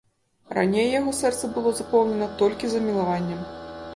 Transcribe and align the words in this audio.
Раней 0.57 0.87
яго 0.99 1.11
сэрца 1.17 1.49
было 1.57 1.73
запоўнена 1.79 2.31
толькі 2.39 2.71
замілаваннем. 2.75 3.41